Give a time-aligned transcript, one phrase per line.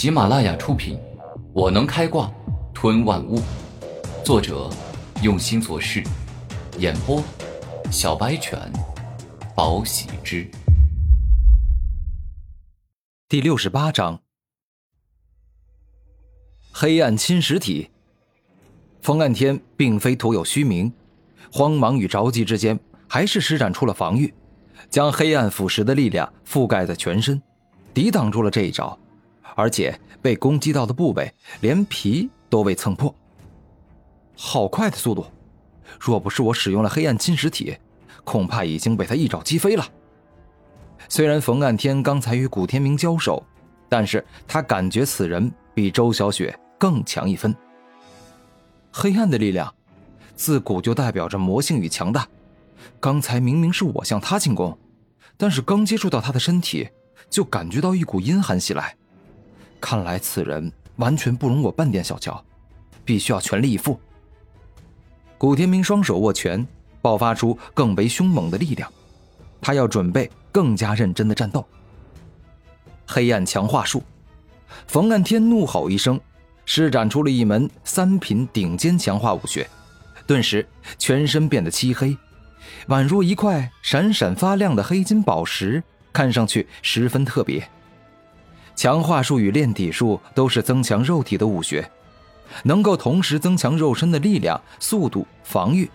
[0.00, 0.96] 喜马拉雅出品，
[1.52, 2.32] 《我能开挂
[2.72, 3.36] 吞万物》，
[4.24, 4.70] 作者
[5.22, 6.02] 用心做事，
[6.78, 7.22] 演播
[7.92, 8.58] 小白犬，
[9.54, 10.50] 宝喜之。
[13.28, 14.22] 第六十八章：
[16.72, 17.90] 黑暗侵蚀体。
[19.02, 20.90] 冯岸天并非徒有虚名，
[21.52, 24.32] 慌忙与着急之间，还是施展出了防御，
[24.88, 27.42] 将黑暗腐蚀的力量覆盖在全身，
[27.92, 28.98] 抵挡住了这一招。
[29.54, 33.14] 而且被攻击到的部位，连皮都未蹭破。
[34.36, 35.26] 好快的速度！
[35.98, 37.76] 若不是我使用了黑暗侵蚀体，
[38.24, 39.86] 恐怕已经被他一爪击飞了。
[41.08, 43.44] 虽然冯岸天刚才与古天明交手，
[43.88, 47.54] 但是他感觉此人比周小雪更强一分。
[48.92, 49.74] 黑暗的力量，
[50.36, 52.26] 自古就代表着魔性与强大。
[52.98, 54.78] 刚才明明是我向他进攻，
[55.36, 56.88] 但是刚接触到他的身体，
[57.28, 58.96] 就感觉到一股阴寒袭来。
[59.80, 62.44] 看来此人完全不容我半点小瞧，
[63.04, 63.98] 必须要全力以赴。
[65.38, 66.66] 古天明双手握拳，
[67.00, 68.92] 爆发出更为凶猛的力量，
[69.60, 71.66] 他要准备更加认真的战斗。
[73.06, 74.02] 黑暗强化术，
[74.86, 76.20] 冯岸天怒吼一声，
[76.66, 79.66] 施展出了一门三品顶尖强化武学，
[80.26, 82.16] 顿时全身变得漆黑，
[82.88, 87.66] 宛如一块闪闪发亮的黑金宝石，看上去十分特别。
[88.80, 91.86] 强化术与炼体术都是增强肉体的武学，
[92.64, 95.86] 能够同时增强肉身的力量、速度、防御，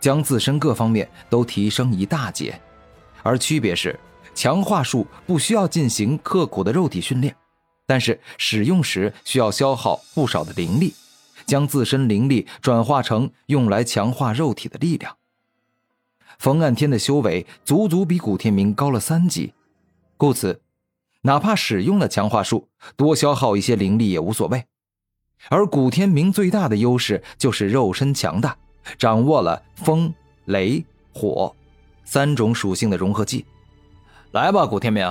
[0.00, 2.60] 将自身各方面都提升一大截。
[3.22, 3.96] 而区别是，
[4.34, 7.32] 强化术不需要进行刻苦的肉体训练，
[7.86, 10.92] 但是使用时需要消耗不少的灵力，
[11.46, 15.16] 将自身灵力转化成用来强化肉体的力量。
[16.40, 19.54] 冯岸天的修为足足比古天明高了三级，
[20.16, 20.63] 故此。
[21.26, 24.62] 哪怕使用了强化术，多消耗一些灵力也无所谓。
[25.48, 28.54] 而古天明最大的优势就是肉身强大，
[28.98, 30.12] 掌握了风、
[30.44, 30.84] 雷、
[31.14, 31.54] 火
[32.04, 33.46] 三种属性的融合技。
[34.32, 35.10] 来吧，古天明，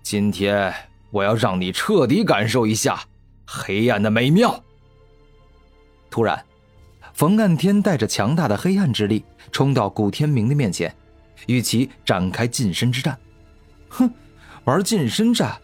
[0.00, 0.72] 今天
[1.10, 3.00] 我要让你彻底感受一下
[3.44, 4.62] 黑暗的美妙。
[6.08, 6.40] 突然，
[7.14, 10.94] 冯干天带着强大的黑暗之力冲到古天明的面前，
[11.48, 13.18] 与其展开近身之战。
[13.88, 14.08] 哼！
[14.66, 15.60] 玩近身战，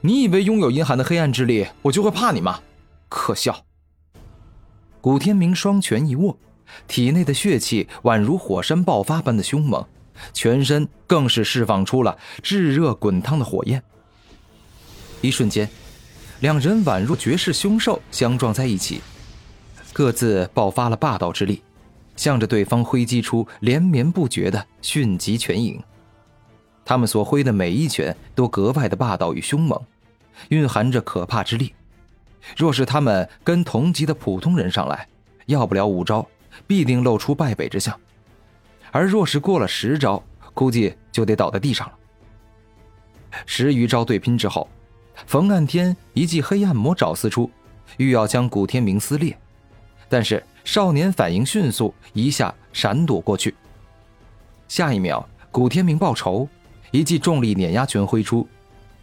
[0.00, 2.60] 你以为拥有阴寒的黑暗之力，我就会怕你吗？
[3.08, 3.64] 可笑！
[5.00, 6.38] 古天明双拳一握，
[6.86, 9.84] 体内的血气宛如火山爆发般的凶猛，
[10.32, 13.82] 全身更是释放出了炙热滚烫的火焰。
[15.20, 15.68] 一瞬间，
[16.38, 19.00] 两人宛如绝世凶兽相撞在一起，
[19.92, 21.60] 各自爆发了霸道之力，
[22.14, 25.82] 向着对方挥击出连绵不绝的迅疾拳影。
[26.84, 29.80] 他们所挥的每一拳都格外的霸道与凶猛，
[30.48, 31.74] 蕴含着可怕之力。
[32.56, 35.08] 若是他们跟同级的普通人上来，
[35.46, 36.26] 要不了五招，
[36.66, 37.94] 必定露出败北之相；
[38.90, 41.94] 而若是过了十招，估计就得倒在地上了。
[43.46, 44.68] 十余招对拼之后，
[45.26, 47.50] 冯岸天一记黑暗魔爪撕出，
[47.96, 49.36] 欲要将古天明撕裂，
[50.08, 53.54] 但是少年反应迅速，一下闪躲过去。
[54.68, 56.46] 下一秒，古天明报仇。
[56.94, 58.46] 一记重力碾压拳挥出，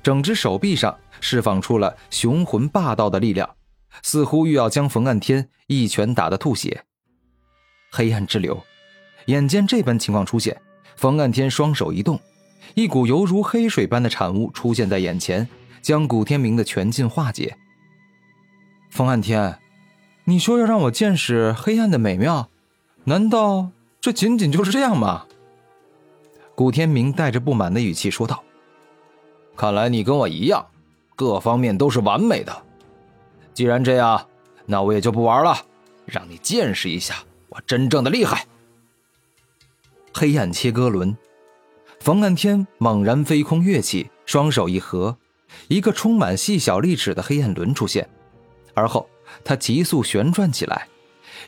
[0.01, 3.57] 整只手臂上释放出了雄浑霸道的力量，
[4.01, 6.85] 似乎欲要将冯岸天一拳打得吐血。
[7.91, 8.63] 黑暗之流，
[9.25, 10.57] 眼见这般情况出现，
[10.95, 12.17] 冯岸天双手一动，
[12.75, 15.45] 一股犹如黑水般的产物出现在眼前，
[15.81, 17.57] 将古天明的拳劲化解。
[18.89, 19.59] 冯岸天，
[20.23, 22.49] 你说要让我见识黑暗的美妙，
[23.03, 25.25] 难道这仅仅就是这样吗？
[26.61, 28.43] 古天明带着不满的语气说道
[29.57, 30.63] ：“看来你跟我一样，
[31.15, 32.55] 各方面都是完美的。
[33.51, 34.27] 既然这样，
[34.67, 35.57] 那我也就不玩了，
[36.05, 37.15] 让你见识一下
[37.49, 38.45] 我真正的厉害。”
[40.13, 41.17] 黑暗切割轮，
[41.99, 45.17] 冯岸天猛然飞空跃起，双手一合，
[45.67, 48.07] 一个充满细小利齿的黑暗轮出现，
[48.75, 49.09] 而后
[49.43, 50.87] 他急速旋转起来。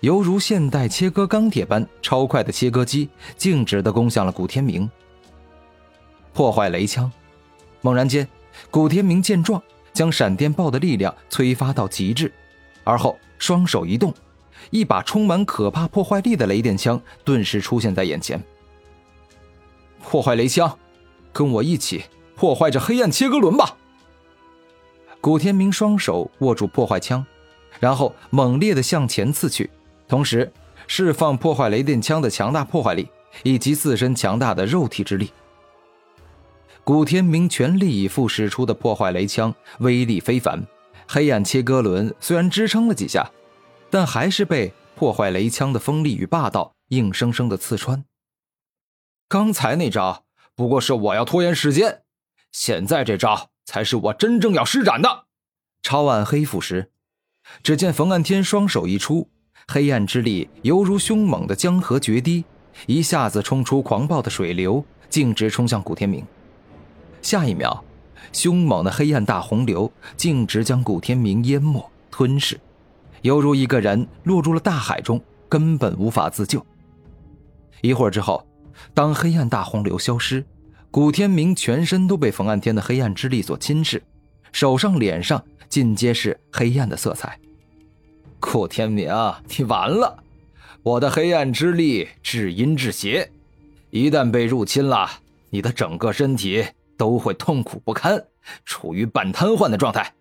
[0.02, 4.90] 犹如现代切割钢铁般超快的切割机，径直的攻向了古天明。
[6.34, 7.12] 破坏雷枪，
[7.82, 8.28] 猛然间，
[8.72, 9.62] 古天明见状，
[9.94, 12.34] 将闪电豹的力量催发到极致，
[12.84, 14.14] 而后双手一动，
[14.72, 18.44] 一把充满可怕破坏力的雷电枪顿时出现在眼前。
[20.02, 20.78] 破坏雷枪，
[21.32, 22.04] 跟我一起
[22.36, 23.78] 破坏这黑暗切割轮吧！
[25.22, 27.26] 古天明双手握住破坏枪，
[27.80, 29.70] 然后猛烈的向前刺去，
[30.08, 30.52] 同时
[30.88, 33.08] 释放破坏雷电枪的强大破坏力
[33.44, 35.32] 以及自身强大的肉体之力。
[36.86, 40.68] 古天明全力以赴使出的破坏雷枪威力非凡，
[41.08, 43.32] 黑暗切割轮虽然支撑了几下，
[43.90, 48.04] 但还是被破坏雷枪的锋利与霸道硬生生的刺穿。
[49.30, 50.26] 刚才那招
[50.56, 52.02] 不过是我要拖延时间，
[52.52, 55.24] 现在这招才是我真正要施展的
[55.82, 56.88] 超暗黑腐蚀。
[57.64, 59.30] 只见冯岸天双手一出，
[59.70, 62.44] 黑暗之力犹如凶猛的江河决堤，
[62.88, 66.26] 一下子冲出狂暴的水流，径直冲向古天明。
[67.24, 67.84] 下一秒，
[68.32, 72.60] 凶猛的黑暗大洪流径直将古天明淹没吞噬，
[73.24, 76.64] 犹如一个人落入了大海中，根本无法自救。
[77.82, 78.46] 一会儿之后，
[78.94, 80.46] 当黑暗大洪流消失，
[80.92, 84.00] 古天明全身都被冯岸天的黑暗之力所侵蚀，
[84.52, 85.44] 手上、脸上。
[85.70, 87.40] 尽皆是黑暗的色彩。
[88.40, 89.12] 顾天明，
[89.58, 90.24] 你完了！
[90.84, 93.32] 我的黑暗之力至阴至邪，
[93.90, 95.10] 一旦被入侵了，
[95.50, 96.64] 你的整个身体
[96.98, 98.26] 都会痛苦不堪，
[98.66, 100.14] 处于半瘫痪的状态。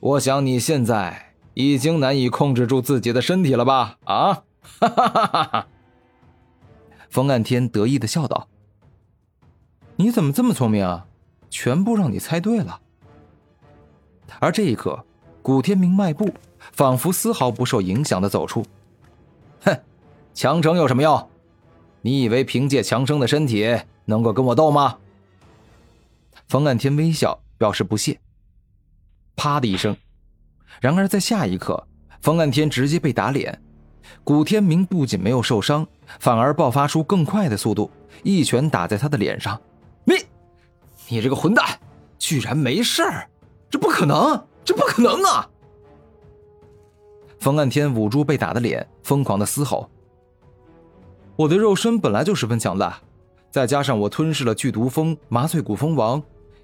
[0.00, 3.98] 我想你现在已经难以控制住自己的身体了吧？
[4.04, 4.42] 啊！
[4.62, 5.66] 哈哈哈哈哈！
[7.08, 8.48] 风岸天得意的笑道
[9.96, 11.06] ：“你怎么这么聪明啊？
[11.50, 12.80] 全部让你猜对了。”
[14.38, 15.04] 而这一刻，
[15.42, 16.30] 古天明迈步，
[16.72, 18.64] 仿佛丝毫不受影响的走出。
[19.62, 19.76] 哼，
[20.32, 21.28] 强撑有什么用？
[22.02, 24.96] 你以为凭借强撑的身体能够跟我斗吗？
[26.50, 28.18] 冯岸天微笑表示不屑。
[29.36, 29.96] 啪的一声，
[30.80, 31.86] 然而在下一刻，
[32.20, 33.62] 冯岸天直接被打脸。
[34.24, 35.86] 古天明不仅没有受伤，
[36.18, 37.88] 反而爆发出更快的速度，
[38.24, 39.62] 一拳打在他的脸上。
[40.02, 40.14] 你，
[41.08, 41.64] 你这个混蛋，
[42.18, 43.30] 居然没事儿！
[43.70, 44.44] 这不可能！
[44.64, 45.48] 这不可能啊！
[47.38, 49.88] 冯岸天捂住被打的脸，疯狂的嘶吼
[51.36, 53.00] ：“我的肉身本来就十分强大，
[53.52, 56.20] 再加上我吞噬了剧毒蜂、麻醉古蜂王、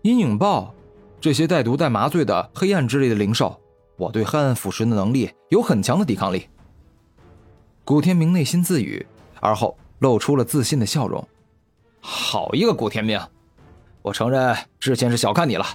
[0.07, 0.73] 阴影豹
[1.21, 3.61] 这些带毒带麻醉的黑暗之类的灵兽，
[3.97, 6.47] 我对黑暗腐蚀的能力有很强的抵抗力。”
[7.85, 9.05] 古天明内心自语，
[9.41, 11.27] 而后露出了自信的笑容
[11.99, 13.21] ：“好一个古天明！
[14.01, 15.67] 我承认之前是小看你了。”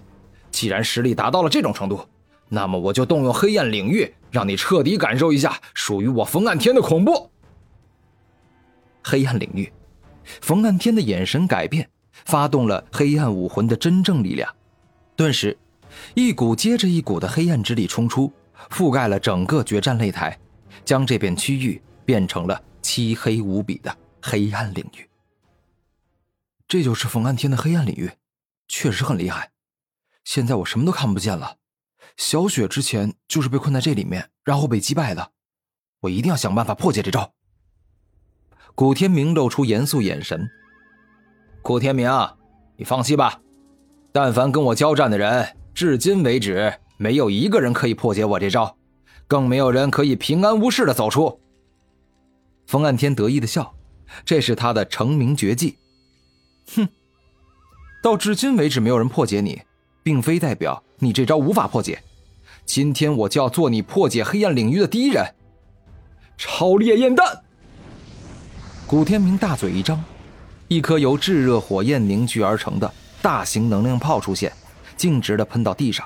[0.49, 1.99] 既然实力达到了这种程度，
[2.47, 7.29] 那么我就动用黑暗领域，让你彻底感受一下属于我冯岸天的恐怖。
[9.03, 9.69] 黑暗领域，
[10.41, 11.89] 冯岸天的眼神改变，
[12.25, 14.53] 发动了黑暗武魂的真正力量。
[15.15, 15.57] 顿时，
[16.13, 18.31] 一股接着一股的黑暗之力冲出，
[18.69, 20.39] 覆盖了整个决战擂台，
[20.85, 25.07] 将这片区域变成了漆黑无比的黑暗领域。
[26.67, 28.11] 这就是冯安天的黑暗领域，
[28.67, 29.51] 确实很厉害。
[30.23, 31.57] 现在我什么都看不见了，
[32.15, 35.31] 小雪之前就是被困在这里面，然后被击败的。
[36.01, 37.33] 我一定要想办法破解这招。
[38.73, 40.49] 古天明露出严肃眼神。
[41.61, 42.09] 古天明，
[42.75, 43.39] 你放心吧，
[44.11, 48.75] 但凡跟我交战的人，至今为止没有一个人可以破解我这招，
[49.27, 51.39] 更没有人可以平安无事的走出。
[52.67, 53.73] 冯岸天得意的笑，
[54.25, 55.77] 这是他的成名绝技。
[56.75, 56.87] 哼，
[58.01, 59.61] 到至今为止没有人破解你。
[60.03, 62.01] 并非代表你这招无法破解，
[62.65, 65.23] 今天我就要做你破解黑暗领域的第一人。
[66.39, 67.43] 超烈焰弹！
[68.87, 70.03] 古天明大嘴一张，
[70.71, 72.89] 一颗由炙热火焰凝聚而成的
[73.21, 74.53] 大型能量炮出现，
[74.95, 76.05] 径直的喷到地上。